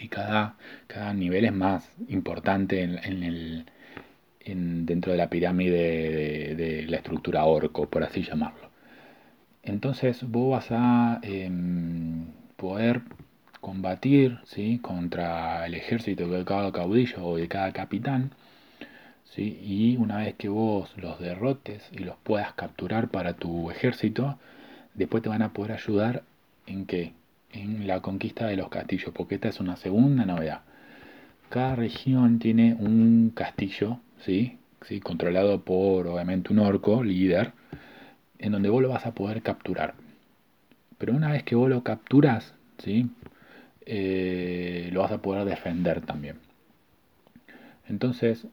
[0.00, 3.66] Y cada, cada nivel es más importante en, el,
[4.86, 8.70] dentro de la pirámide de, la estructura orco, por así llamarlo.
[9.62, 12.26] Entonces vos vas a em,
[12.56, 13.02] poder
[13.62, 14.80] combatir ¿sí?
[14.82, 18.32] contra el ejército de cada caudillo o de cada capitán.
[19.24, 19.58] ¿sí?
[19.64, 24.36] Y una vez que vos los derrotes y los puedas capturar para tu ejército,
[24.94, 26.24] después te van a poder ayudar
[26.66, 27.12] en qué?
[27.52, 30.62] En la conquista de los castillos, porque esta es una segunda novedad.
[31.48, 34.58] Cada región tiene un castillo, ¿sí?
[34.86, 34.98] ¿sí?
[35.00, 37.52] controlado por obviamente un orco líder,
[38.38, 39.94] en donde vos lo vas a poder capturar.
[40.98, 43.08] Pero una vez que vos lo capturas, ¿sí?
[43.86, 46.38] Eh, lo vas a poder defender también.
[47.88, 48.46] Entonces,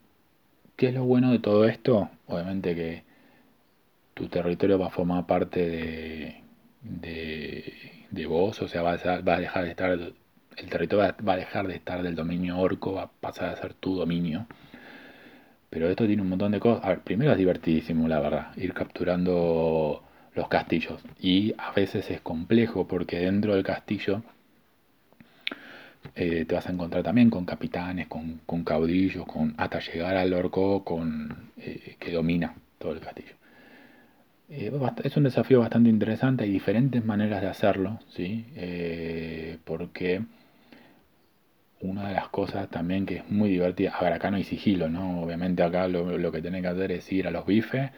[0.76, 2.10] ¿qué es lo bueno de todo esto?
[2.28, 3.04] Obviamente que
[4.14, 6.44] tu territorio va a formar parte de,
[8.12, 11.76] de, vos, o sea, va a, dejar de estar, el territorio va a dejar de
[11.76, 14.48] estar del dominio orco, va a pasar a ser tu dominio.
[15.70, 17.00] Pero esto tiene un montón de cosas.
[17.04, 21.02] Primero es divertidísimo, la verdad, ir capturando los castillos.
[21.20, 24.24] Y a veces es complejo porque dentro del castillo
[26.16, 30.84] eh, te vas a encontrar también con capitanes, con, caudillos, con, hasta llegar al orco
[30.84, 33.34] con, eh, que domina todo el castillo.
[34.50, 34.72] Eh,
[35.04, 38.46] es un desafío bastante interesante, hay diferentes maneras de hacerlo, ¿sí?
[39.64, 40.22] porque
[41.82, 44.90] una de las cosas también que es muy divertida, a ver, acá no hay sigilo,
[44.90, 45.22] ¿no?
[45.22, 47.92] Obviamente acá lo, lo que tenés que hacer es ir a los bifes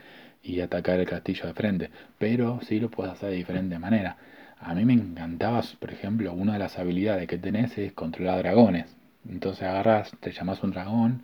[0.43, 4.15] y atacar el castillo de frente, pero sí lo puedes hacer de diferentes maneras.
[4.62, 8.95] A mí me encantaba, por ejemplo, una de las habilidades que tenés es controlar dragones.
[9.28, 11.24] Entonces agarras, te llamas un dragón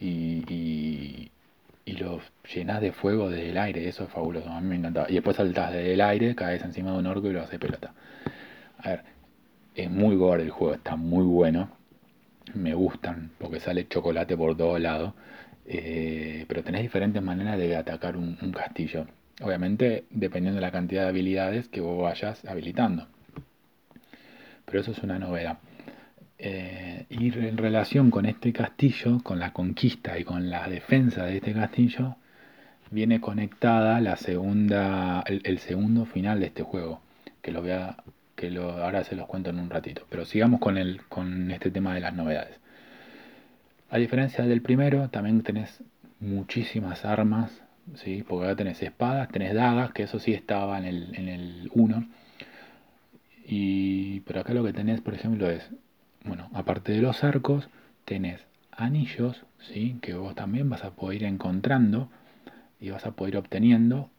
[0.00, 1.30] y, y,
[1.84, 2.20] y lo
[2.54, 3.88] llenas de fuego desde el aire.
[3.88, 5.10] Eso es fabuloso, a mí me encantaba.
[5.10, 7.92] Y después saltas desde el aire, caes encima de un orco y lo haces pelota.
[8.78, 9.04] A ver,
[9.74, 11.70] es muy gore el juego, está muy bueno.
[12.54, 15.14] Me gustan porque sale chocolate por todos lados.
[15.66, 19.06] Eh, pero tenés diferentes maneras de atacar un castillo.
[19.40, 23.06] Obviamente dependiendo de la cantidad de habilidades que vos vayas habilitando.
[24.64, 25.58] Pero eso es una novedad.
[26.38, 31.36] Eh, y en relación con este castillo, con la conquista y con la defensa de
[31.36, 32.16] este castillo,
[32.90, 37.00] viene conectada la segunda, el, segundo final de este juego,
[37.42, 37.96] que lo voy a,
[38.34, 40.06] que lo, ahora se los cuento en un ratito.
[40.10, 42.58] Pero sigamos con, el, con este tema de las novedades.
[43.90, 45.82] A diferencia del primero, también tenés
[46.20, 47.62] muchísimas armas
[47.94, 48.24] ¿sí?
[48.26, 52.06] porque ahora tenés espadas, tenés dagas, que eso sí estaba en el, en el 1.
[53.46, 55.70] Y, pero acá lo que tenés, por ejemplo, es,
[56.24, 57.68] bueno, aparte de los arcos,
[58.04, 59.98] tenés anillos, ¿sí?
[60.02, 62.08] que vos también vas a poder ir encontrando
[62.80, 64.10] y vas a poder ir obteniendo.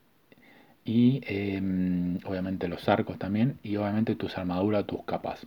[0.85, 5.45] Y em, obviamente los arcos también, y obviamente tus armaduras, tus capas,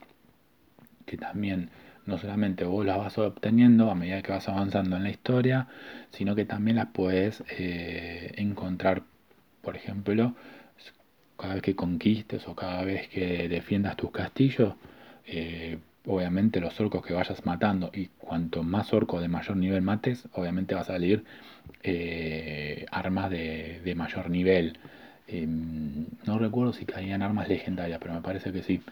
[1.06, 1.70] que también
[2.10, 5.68] no solamente vos las vas obteniendo a medida que vas avanzando en la historia,
[6.10, 9.02] sino que también las puedes eh, encontrar,
[9.62, 10.34] por ejemplo,
[11.38, 14.74] cada vez que conquistes o cada vez que defiendas tus castillos,
[15.26, 20.28] eh, obviamente los orcos que vayas matando y cuanto más orcos de mayor nivel mates,
[20.32, 21.24] obviamente va a salir
[21.82, 24.78] eh, armas de, mayor nivel.
[25.28, 28.82] Em, no recuerdo si caían armas legendarias, pero me parece que sí.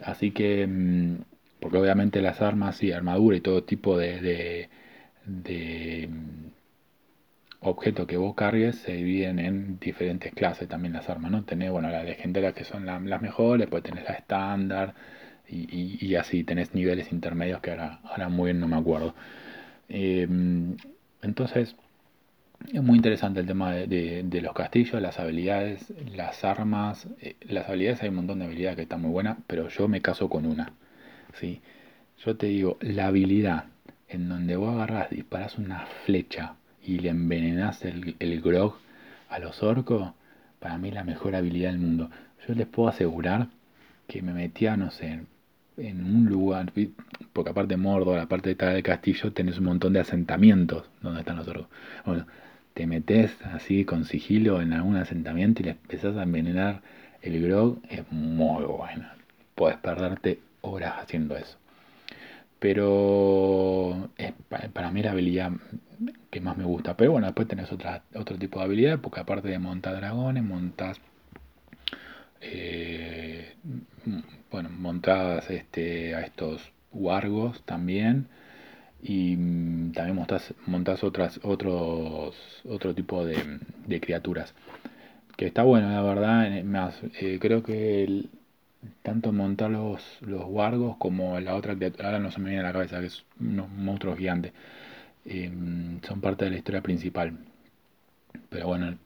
[0.00, 1.18] Así que, em,
[1.62, 4.68] porque obviamente las armas y armadura y todo tipo de,
[5.24, 6.50] de, em,
[7.60, 11.44] objetos que vos cargues se dividen en diferentes clases también las armas, ¿no?
[11.44, 14.94] Tenés, bueno, las legendarias que son las mejores, después tenés la estándar,
[15.48, 19.14] y, así tenés niveles intermedios que ahora, ahora muy bien no me acuerdo.
[19.88, 20.76] Em,
[21.22, 21.76] entonces,
[22.72, 27.08] es muy interesante el tema de, los castillos, las habilidades, las armas.
[27.20, 30.00] Eh, las habilidades hay un montón de habilidades que están muy buenas, pero yo me
[30.00, 30.72] caso con una.
[31.34, 31.60] ¿Sí?
[32.24, 33.64] Yo te digo, la habilidad
[34.08, 38.76] en donde vos agarras, disparas una flecha y le envenenás el, el grog
[39.28, 40.12] a los orcos,
[40.60, 42.10] para mí es la mejor habilidad del mundo.
[42.46, 43.48] Yo les puedo asegurar
[44.06, 45.22] que me metía, no sé,
[45.76, 46.72] en un lugar,
[47.32, 51.20] porque aparte de Mordor, aparte de estar del castillo, tenés un montón de asentamientos donde
[51.20, 51.68] están los orcos.
[52.04, 52.26] Bueno,
[52.74, 56.82] te metes así con sigilo en algún asentamiento y le empezás a envenenar
[57.22, 59.06] el grog, es muy bueno.
[59.54, 61.58] Puedes perderte horas haciendo eso.
[62.58, 64.32] Pero es
[64.72, 65.52] para mí la habilidad
[66.30, 66.96] que más me gusta.
[66.96, 71.00] Pero bueno, después tenés otra, otro tipo de habilidad, porque aparte de montar dragones, montas
[72.42, 73.54] eh,
[74.50, 78.28] bueno, montadas este, a estos wargos también.
[79.02, 83.58] Y mm, también montas, montas otras, otros, otro tipo de,
[84.00, 84.54] criaturas.
[85.36, 86.62] Que está bueno, la verdad.
[86.64, 88.24] Más, eh, creo que
[89.02, 92.66] tanto montar los, los wargos como la otra criatura, ahora no se me viene a
[92.68, 94.52] la cabeza, que es unos monstruos gigantes.
[95.24, 97.38] Em, son parte de la historia principal.
[98.48, 98.96] Pero bueno,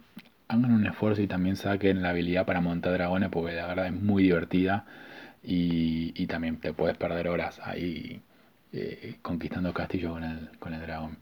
[0.48, 3.92] hagan un esfuerzo y también saquen la habilidad para montar dragones porque la verdad es
[3.92, 4.86] muy divertida
[5.42, 8.20] y, también te puedes perder horas ahí
[8.72, 11.18] eh, conquistando castillos con el, con el dragón.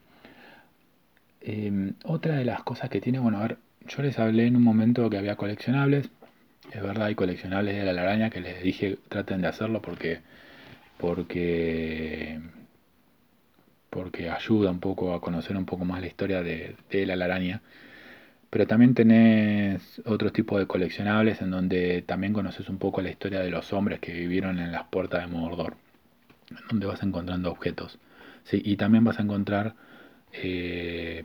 [1.41, 4.63] Em, otra de las cosas que tiene, bueno, a ver, yo les hablé en un
[4.63, 6.11] momento que había coleccionables.
[6.73, 10.21] Es verdad, hay coleccionables de la araña que les dije traten de hacerlo porque
[10.99, 12.41] porque
[13.91, 17.63] porque ayuda un poco a conocer un poco más la historia de, de la araña.
[18.51, 23.41] Pero también tenés otros tipos de coleccionables en donde también conoces un poco la historia
[23.41, 25.77] de los hombres que vivieron en las puertas de Mordor,
[26.71, 27.99] donde vas encontrando objetos.
[28.45, 28.63] ¿sí?
[28.65, 29.75] Y también vas a encontrar
[30.33, 31.25] eh,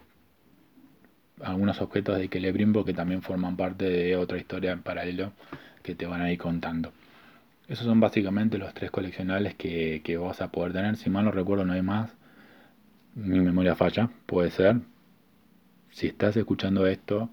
[1.44, 5.32] algunos objetos de Celebrimbo que también forman parte de otra historia en paralelo
[5.84, 6.92] que te van a ir contando.
[7.68, 10.98] Esos son básicamente los tres coleccionables que, que vas a poder tener.
[10.98, 12.12] Si mal no recuerdo, no hay más.
[13.16, 14.78] Mi memoria falla, puede ser,
[15.92, 17.30] si estás escuchando esto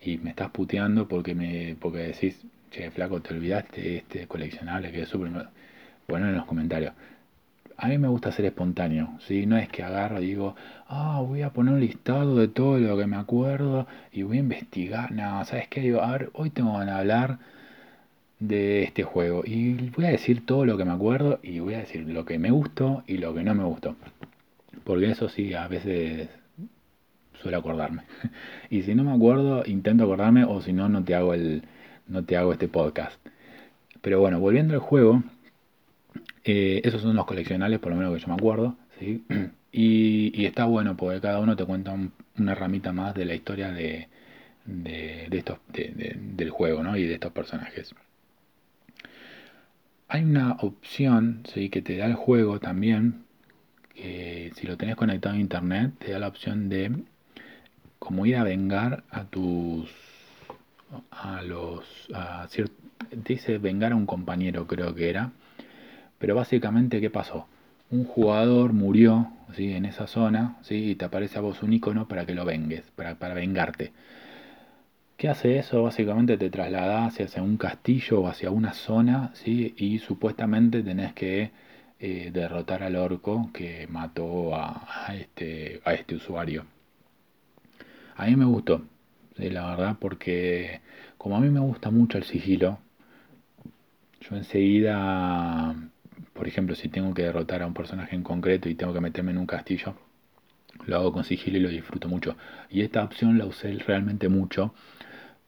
[0.00, 5.02] y me estás puteando porque me porque decís, che, flaco, te olvidaste este coleccionable que
[5.02, 5.30] es súper...
[6.08, 6.94] Bueno, en los comentarios.
[7.80, 9.46] A mí me gusta ser espontáneo, ¿sí?
[9.46, 10.56] No es que agarro y digo,
[10.88, 14.40] ah, voy a poner un listado de todo lo que me acuerdo y voy a
[14.40, 15.12] investigar.
[15.12, 15.82] No, ¿sabes qué?
[15.82, 17.38] Digo, a ver, hoy tengo que hablar
[18.40, 21.78] de este juego y voy a decir todo lo que me acuerdo y voy a
[21.78, 23.94] decir lo que me gustó y lo que no me gustó.
[24.84, 26.28] Porque eso sí, a veces
[27.40, 28.02] suelo acordarme.
[28.70, 31.62] Y si no me acuerdo, intento acordarme o si no, no te hago, el,
[32.08, 33.16] no te hago este podcast.
[34.00, 35.22] Pero bueno, volviendo al juego,
[36.48, 38.76] esos son los coleccionales, por lo menos que yo me acuerdo.
[38.98, 39.24] ¿sí?
[39.70, 41.94] Y, está bueno porque cada uno te cuenta
[42.38, 44.08] una ramita más de la historia de,
[44.64, 46.96] de, estos, del juego ¿no?
[46.96, 47.94] y de estos personajes.
[50.08, 51.68] Hay una opción ¿sí?
[51.68, 53.24] que te da el juego también,
[53.94, 57.04] que si lo tenés conectado a internet, te da la opción de
[57.98, 59.90] como ir a vengar a tus
[61.10, 62.08] a los
[63.12, 65.32] dice vengar a un compañero creo que era
[66.18, 67.46] pero básicamente qué pasó
[67.90, 69.72] un jugador murió ¿sí?
[69.72, 70.90] en esa zona ¿sí?
[70.90, 73.92] y te aparece a vos un icono para que lo vengues para, para vengarte
[75.18, 75.82] ¿Qué hace eso?
[75.82, 79.74] Básicamente te traslada hacia un castillo o hacia una zona, ¿sí?
[79.76, 81.50] Y supuestamente tenés que
[81.98, 86.66] eh, derrotar al orco que mató a, este, a este usuario.
[88.16, 88.82] A mí me gustó,
[89.36, 90.80] la verdad, porque
[91.18, 92.78] como a mí me gusta mucho el sigilo,
[94.20, 95.74] yo enseguida,
[96.32, 99.32] por ejemplo, si tengo que derrotar a un personaje en concreto y tengo que meterme
[99.32, 99.94] en un castillo,
[100.86, 102.36] lo hago con sigilo y lo disfruto mucho.
[102.70, 104.74] Y esta opción la usé realmente mucho,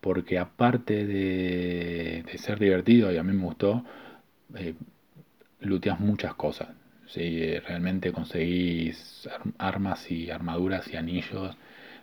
[0.01, 3.85] porque aparte de, ser divertido y a mí me gustó,
[4.57, 4.75] eh,
[5.99, 6.69] muchas cosas.
[7.07, 7.59] ¿sí?
[7.61, 9.29] Realmente conseguís
[9.59, 11.57] armas y armaduras y anillos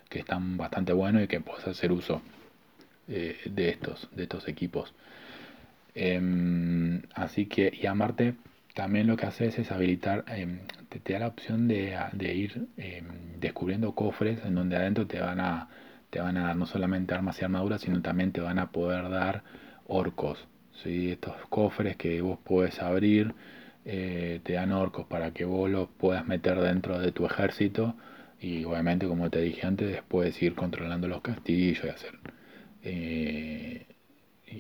[0.10, 2.22] que están bastante buenos y que puedes hacer uso.
[3.08, 4.94] eh, de estos, de estos equipos.
[5.96, 8.36] Em, así que, y a Marte
[8.78, 10.60] también lo que haces es habilitar, em,
[10.90, 11.98] te, da la opción de,
[12.36, 15.68] ir em, descubriendo cofres en donde adentro te van a
[16.12, 19.10] te van a dar no solamente armas y armaduras, sino también te van a poder
[19.10, 19.44] dar
[19.88, 20.48] orcos.
[20.84, 21.12] ¿sí?
[21.12, 23.34] Estos cofres que vos puedes abrir
[23.86, 27.96] eh, te dan orcos para que vos los puedas meter dentro de tu ejército
[28.40, 32.20] y obviamente como te dije antes puedes ir controlando los castillos y hacer
[32.84, 33.86] eh,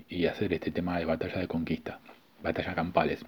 [0.10, 1.99] y, hacer este tema de batalla de conquista,
[2.43, 3.23] batalla campales.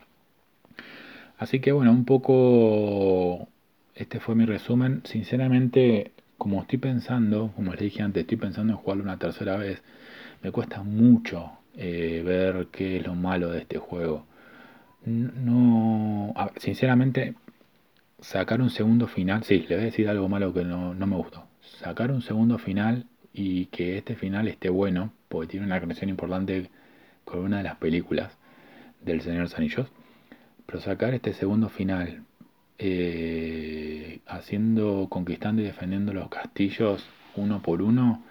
[1.40, 3.48] Así que bueno, un poco
[3.96, 5.02] este fue mi resumen.
[5.06, 9.82] Sinceramente, como estoy pensando, como les dije antes, estoy pensando en jugarlo una tercera vez,
[10.44, 14.26] me cuesta mucho eh, ver qué es lo malo de este juego.
[15.06, 17.36] No, sinceramente,
[18.20, 21.16] sacar un segundo final, sí, le voy a decir algo malo que no, no me
[21.16, 21.46] gustó.
[21.62, 26.70] Sacar un segundo final y que este final esté bueno, porque tiene una conexión importante
[27.26, 28.38] con una de las películas
[29.02, 29.88] del Señor Sanillos.
[30.70, 32.22] Pero sacar este segundo final,
[32.78, 38.24] eh, haciendo, conquistando y defendiendo los castillos uno por uno,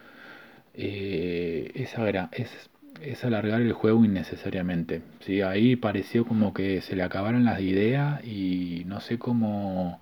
[0.73, 5.03] eh, es, alargar el juego innecesariamente.
[5.19, 5.43] ¿sí?
[5.43, 10.01] Ahí pareció como que se le acabaron las ideas y no sé cómo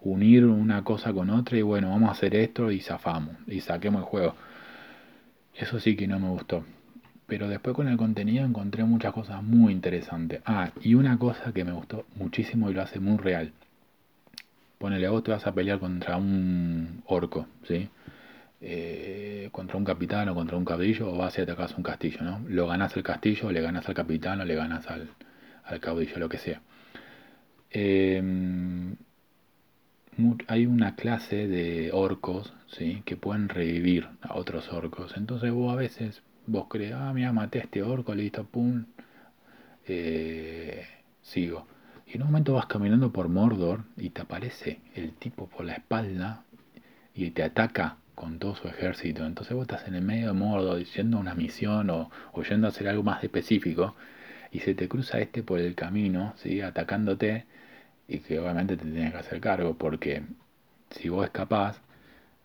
[0.00, 4.02] unir una cosa con otra y bueno, vamos a hacer esto y zafamos y saquemos
[4.02, 4.36] el juego.
[5.52, 6.64] Eso sí que no me gustó.
[7.26, 10.42] Pero después con el contenido encontré muchas cosas muy interesantes.
[10.44, 13.52] Ah, y una cosa que me gustó muchísimo y lo hace muy real.
[14.78, 17.88] Ponele, vos te vas a pelear contra un orco, ¿sí?
[18.60, 22.40] Eh, contra un capitán o contra un caudillo o vas y atacas un castillo, ¿no?
[22.48, 25.08] Lo ganas el castillo, le ganas al capitán o le ganas al,
[25.64, 26.60] al caudillo, lo que sea.
[27.70, 28.22] Eh,
[30.46, 33.02] hay una clase de orcos ¿sí?
[33.04, 35.14] que pueden revivir a otros orcos.
[35.16, 38.84] Entonces vos a veces vos crees, ah, mira, maté a este orco, listo, pum,
[39.86, 40.86] eh,
[41.22, 41.66] sigo.
[42.06, 45.74] Y en un momento vas caminando por Mordor y te aparece el tipo por la
[45.74, 46.44] espalda
[47.14, 49.26] y te ataca con todo su ejército.
[49.26, 52.70] Entonces vos estás en el medio de Mordor diciendo una misión o, o yendo a
[52.70, 53.96] hacer algo más específico
[54.52, 56.60] y se te cruza este por el camino, ¿sí?
[56.60, 57.44] atacándote
[58.08, 60.22] y que obviamente te tienes que hacer cargo porque
[60.90, 61.80] si vos escapás,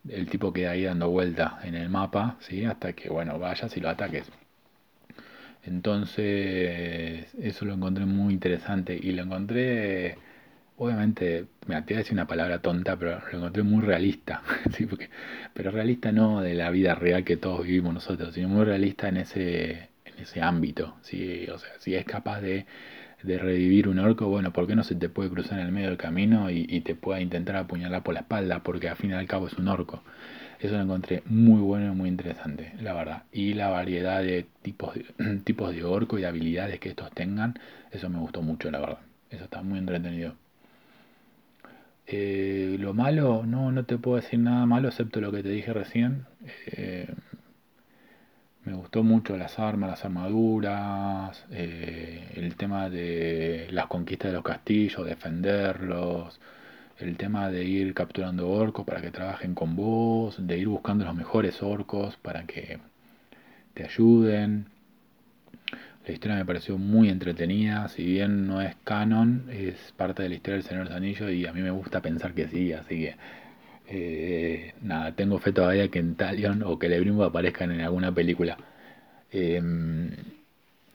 [0.09, 2.65] el tipo queda ahí dando vuelta en el mapa, ¿sí?
[2.65, 4.31] hasta que bueno, vayas y lo ataques.
[5.63, 10.17] Entonces, eso lo encontré muy interesante y lo encontré,
[10.77, 14.41] obviamente, me te voy a decir una palabra tonta, pero lo encontré muy realista,
[14.75, 14.85] ¿sí?
[14.87, 15.09] Porque,
[15.53, 19.17] pero realista no de la vida real que todos vivimos nosotros, sino muy realista en
[19.17, 21.47] ese, en ese ámbito, ¿sí?
[21.53, 22.65] O sea, si es capaz de
[23.23, 25.89] de revivir un orco, bueno, ¿por qué no se te puede cruzar en el medio
[25.89, 28.63] del camino y, te pueda intentar apuñalar por la espalda?
[28.63, 30.03] Porque al fin y al cabo es un orco.
[30.59, 33.23] Eso lo encontré muy bueno y muy interesante, la verdad.
[33.31, 35.05] Y la variedad de tipos de,
[35.43, 37.59] tipos de orco y habilidades que estos tengan,
[37.91, 38.99] eso me gustó mucho, la verdad.
[39.29, 40.35] Eso está muy entretenido.
[42.07, 45.71] Eh, lo malo, no, no te puedo decir nada malo excepto lo que te dije
[45.73, 46.25] recién.
[46.67, 47.07] Eh,
[48.65, 54.43] me gustó mucho las armas, las armaduras, eh, el tema de las conquistas de los
[54.43, 56.39] castillos, defenderlos,
[56.99, 61.15] el tema de ir capturando orcos para que trabajen con vos, de ir buscando los
[61.15, 62.79] mejores orcos para que
[63.73, 64.67] te ayuden.
[66.05, 70.35] La historia me pareció muy entretenida, si bien no es canon, es parte de la
[70.35, 73.01] historia del Señor de los Anillos y a mí me gusta pensar que sí, así
[73.01, 73.15] que
[73.93, 78.57] eh, nada, tengo fe todavía que en Talion o que Lebrimbo aparezcan en alguna película.
[79.31, 80.11] Em,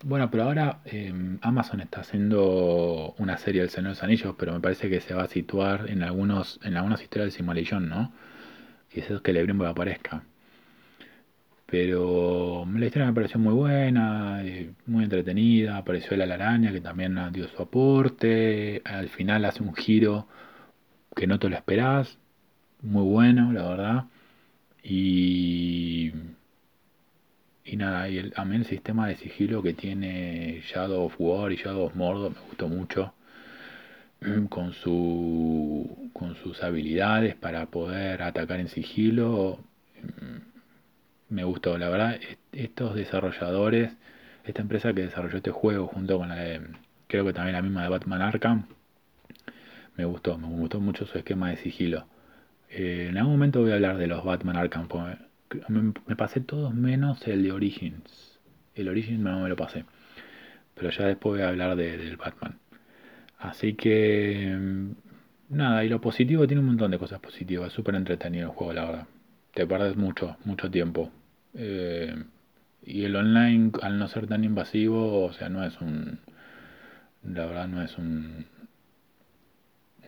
[0.04, 4.52] bueno, pero ahora em, Amazon está haciendo una serie del Señor de los Anillos, pero
[4.54, 8.12] me parece que se va a situar en algunos en algunas historias de Simalillón, ¿no?
[8.92, 10.24] Y eso es que Lebrimbo aparezca.
[11.66, 14.42] Pero la historia me pareció muy buena,
[14.87, 15.76] muy entretenida.
[15.78, 18.82] Apareció la araña que también dio su aporte.
[18.85, 20.28] Al final hace un giro
[21.16, 22.18] que no te lo esperás
[22.87, 24.05] muy bueno, la verdad.
[24.83, 26.12] Y,
[27.64, 31.53] y nada, y el, a mí el sistema de sigilo que tiene Shadow of War
[31.53, 33.12] y Shadow of Mordor me gustó mucho.
[34.49, 39.59] Con, su, con sus habilidades para poder atacar en sigilo.
[41.28, 42.18] Me gustó, la verdad,
[42.53, 43.93] estos desarrolladores,
[44.45, 46.62] esta empresa que desarrolló este juego junto con la de,
[47.09, 48.66] creo que también la misma de Batman Arkham,
[49.97, 52.07] me gustó, me gustó mucho su esquema de sigilo.
[52.79, 54.89] Eh, en algún momento voy a hablar de los Batman Arkham.
[55.68, 58.39] Me, me, pasé todos menos el de Origins.
[58.74, 59.85] El Origins no me lo pasé.
[60.74, 62.59] Pero ya después voy a hablar de, del Batman.
[63.39, 64.57] Así que...
[64.59, 64.93] Mm,
[65.51, 67.72] nada, y lo positivo tiene un montón de cosas positivas.
[67.72, 69.07] Súper entretenido el juego, la verdad.
[69.55, 71.11] Te pierdes mucho, mucho tiempo.
[71.55, 72.14] Eh,
[72.85, 76.20] Y el online, al no ser tan invasivo, o sea, no es un...
[77.24, 78.47] La verdad no es un...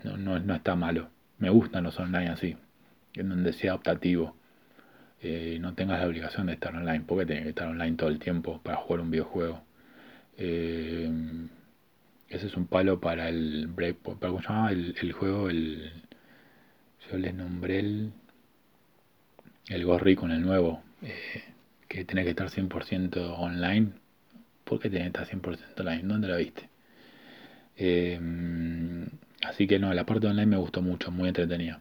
[0.04, 1.10] No, no, no está malo.
[1.38, 2.56] Me gustan los online así,
[3.14, 4.36] en donde sea optativo.
[5.20, 8.18] Eh, no tengas la obligación de estar online, porque tienes que estar online todo el
[8.18, 9.62] tiempo para jugar un videojuego.
[10.36, 11.10] Eh,
[12.28, 14.20] ese es un palo para el Breakpoint.
[14.20, 15.48] ¿Para cómo el, juego?
[15.50, 15.92] El,
[17.10, 18.12] yo les nombré el,
[19.68, 20.82] el Gorri con el nuevo.
[21.02, 21.42] Eh,
[21.88, 23.92] que tiene que estar 100% online.
[24.64, 26.02] ¿Por qué tiene que estar 100% online?
[26.02, 26.68] ¿Dónde la viste?
[29.48, 31.80] Así que no, la parte online me gustó mucho, muy entretenida.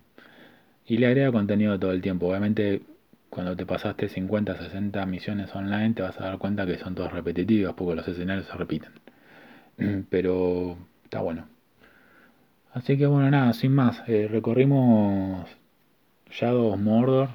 [0.86, 2.28] Y le agrega contenido todo el tiempo.
[2.28, 2.82] Obviamente
[3.30, 7.12] cuando te pasaste 50, 60 misiones online te vas a dar cuenta que son todas
[7.12, 8.92] repetitivas porque los escenarios se repiten.
[10.10, 11.48] Pero está bueno.
[12.74, 14.04] Así que bueno, nada, sin más.
[14.08, 15.48] Eh, recorrimos
[16.32, 17.30] Shadow Mordor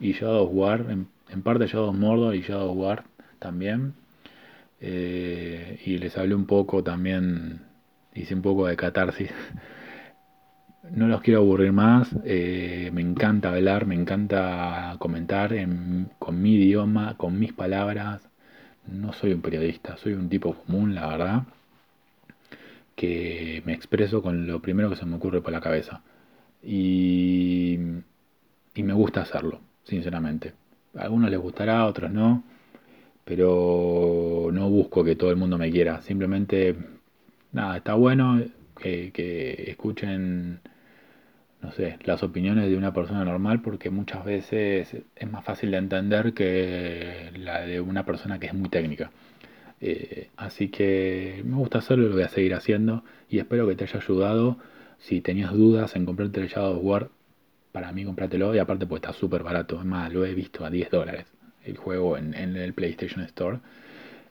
[0.00, 0.86] y Shadow War.
[0.90, 3.04] En, parte Shadow Mordor y Shadow War
[3.38, 3.94] también.
[4.80, 7.60] Eh, y les hablé un poco también,
[8.20, 9.30] hice un poco de catarsis
[10.92, 15.54] no los quiero aburrir más, eh, me encanta hablar, me encanta comentar
[16.18, 18.28] con mi idioma, con mis palabras.
[18.86, 21.42] No soy un periodista, soy un tipo común, la verdad,
[22.96, 26.02] que me expreso con lo primero que se me ocurre por la cabeza.
[26.62, 27.78] Y,
[28.74, 30.54] y me gusta hacerlo, sinceramente.
[30.96, 32.42] A algunos les gustará, a otros no,
[33.24, 36.02] pero no busco que todo el mundo me quiera.
[36.02, 36.76] Simplemente,
[37.52, 38.42] nada, está bueno
[38.80, 40.60] que, que escuchen
[41.62, 45.76] no sé, las opiniones de una persona normal porque muchas veces es más fácil de
[45.76, 49.10] entender que la de una persona que es muy técnica.
[49.80, 53.74] Eh, así que me gusta hacerlo y lo voy a seguir haciendo y espero que
[53.74, 54.58] te haya ayudado.
[54.98, 57.10] Si tenías dudas en comprarte el Shadow War,
[57.72, 59.78] para mí comprátelo y aparte pues está súper barato.
[59.78, 61.26] Es más, lo he visto a 10 dólares
[61.64, 63.58] el juego en, el PlayStation Store.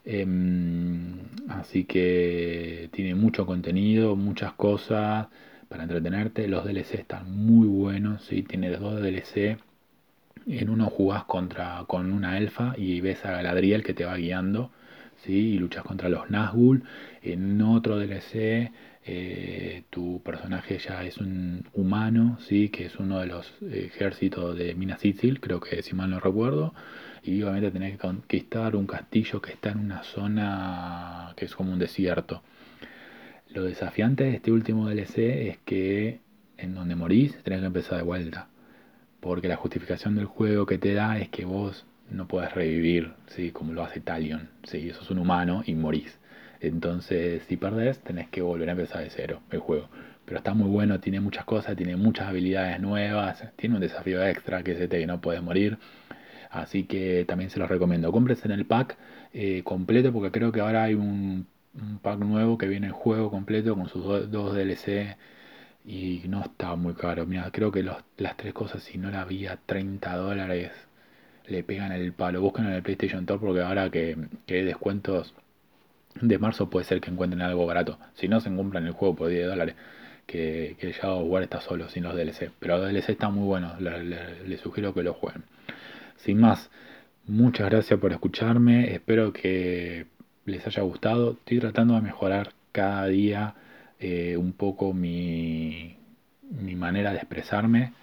[0.04, 5.28] Em, así que tiene mucho contenido, muchas cosas
[5.68, 6.48] para entretenerte.
[6.48, 8.42] Los DLC están muy buenos, ¿sí?
[8.42, 9.58] tiene dos DLC.
[10.46, 14.70] En uno jugás contra, con una elfa y ves a Galadriel que te va guiando,
[15.24, 15.32] ¿sí?
[15.54, 16.82] y luchas contra los Nazgûl.
[17.22, 18.72] En otro DLC
[19.04, 22.68] eh, tu personaje ya es un humano, ¿sí?
[22.68, 26.74] que es uno de los ejércitos de Minas Ithil, creo que si mal no recuerdo.
[27.22, 31.72] Y obviamente tenés que conquistar un castillo que está en una zona que es como
[31.72, 32.42] un desierto.
[33.50, 35.18] Lo desafiante de este último DLC
[35.48, 36.20] es que
[36.56, 38.48] en donde morís tenés que empezar de vuelta.
[39.20, 43.50] Porque la justificación del juego que te da es que vos no puedes revivir, ¿sí?
[43.50, 44.48] como lo hace Talion.
[44.64, 44.88] ¿sí?
[44.88, 46.18] Es un humano y morís.
[46.60, 49.88] Entonces, si perdés, tenés que volver a empezar de cero el juego.
[50.24, 54.62] Pero está muy bueno, tiene muchas cosas, tiene muchas habilidades nuevas, tiene un desafío extra
[54.62, 55.78] que es este que no puedes morir.
[56.50, 58.12] Así que también se los recomiendo.
[58.12, 58.96] Compres en el pack
[59.32, 61.46] eh, completo porque creo que ahora hay un
[62.02, 65.16] pack nuevo que viene el juego completo con sus dos DLC
[65.84, 67.26] y no está muy caro.
[67.26, 70.72] Mira, creo que las tres cosas, si no la había 30 dólares,
[71.46, 72.40] le pegan el palo.
[72.40, 74.16] Buscan en el PlayStation Store porque ahora que,
[74.48, 75.34] hay descuentos
[76.20, 77.98] de marzo puede ser que encuentren algo barato.
[78.14, 79.76] Si no, se compran el juego por 10 dólares.
[80.26, 82.52] Que, que Shadow War está solo, sin los DLC.
[82.60, 85.42] Pero los DLC están muy buenos, les sugiero que lo jueguen.
[86.24, 86.70] Sin más,
[87.26, 88.92] muchas gracias por escucharme.
[88.92, 90.06] Espero que
[90.44, 91.32] les haya gustado.
[91.32, 93.54] Estoy tratando de mejorar cada día
[93.98, 95.96] eh, un poco mi,
[96.50, 97.94] mi, manera de expresarme.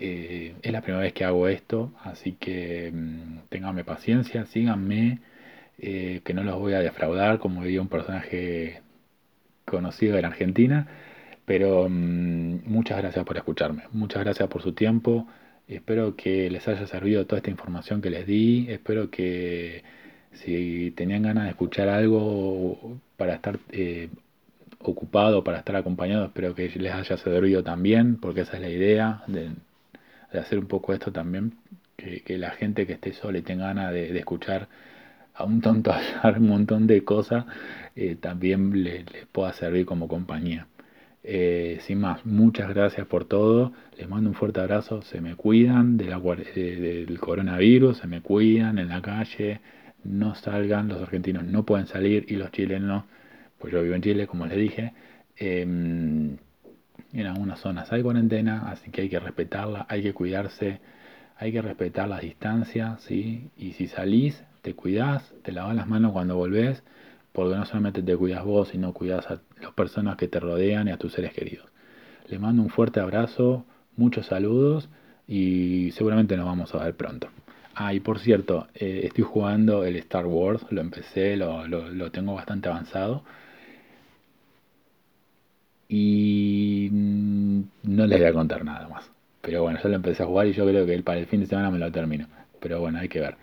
[0.00, 5.20] Eh, es la primera vez que hago esto, así que mm, ténganme paciencia, síganme,
[5.78, 8.82] eh, que no los voy a defraudar, como diría un personaje
[9.64, 10.86] conocido de la Argentina.
[11.44, 15.26] Pero mm, muchas gracias por escucharme, muchas gracias por su tiempo.
[15.68, 18.66] Espero que les haya servido toda esta información que les di.
[18.68, 19.82] Espero que
[20.32, 24.08] si tenían ganas de escuchar algo para estar eh,
[24.80, 29.22] ocupado, para estar acompañado, espero que les haya servido también, porque esa es la idea
[29.26, 29.50] de,
[30.38, 31.54] hacer un poco esto también,
[31.96, 34.68] que, la gente que esté sola y tenga ganas de, escuchar
[35.34, 35.92] a un tonto
[36.22, 37.46] hablar un montón de cosas,
[37.96, 40.66] eh, también les, pueda servir como compañía.
[41.24, 43.72] Eh, sin más, muchas gracias por todo.
[43.98, 45.02] Les mando un fuerte abrazo.
[45.02, 49.60] Se me cuidan del coronavirus, se me cuidan en la calle
[50.04, 53.04] no salgan, los argentinos no pueden salir y los chilenos,
[53.58, 54.92] pues yo vivo en Chile, como les dije,
[55.36, 56.36] em,
[57.12, 60.80] en algunas zonas hay cuarentena, así que hay que respetarla, hay que cuidarse,
[61.36, 63.50] hay que respetar las distancias, ¿sí?
[63.56, 66.82] Y si salís, te cuidás, te lavas las manos cuando volvés,
[67.34, 70.92] porque no solamente te cuidas vos, sino cuidas a las personas que te rodean y
[70.92, 71.66] a tus seres queridos.
[72.28, 73.64] Les mando un fuerte abrazo,
[73.96, 74.88] muchos saludos
[75.28, 77.28] y seguramente nos vamos a ver pronto.
[77.74, 82.34] Ah, y por cierto, eh, estoy jugando el Star Wars, lo empecé, lo, lo- tengo
[82.34, 83.24] bastante avanzado
[85.88, 89.10] y no les voy a contar nada más.
[89.40, 91.46] Pero bueno, yo lo empecé a jugar y yo creo que para el fin de
[91.46, 92.26] semana me lo termino.
[92.60, 93.36] Pero bueno, hay que ver.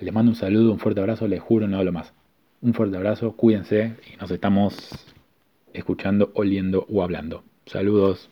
[0.00, 2.12] Les mando un saludo, un fuerte abrazo, les juro, no hablo más.
[2.60, 4.74] Un fuerte abrazo, cuídense y nos estamos
[5.72, 7.44] escuchando, oliendo o hablando.
[7.66, 8.28] Saludos.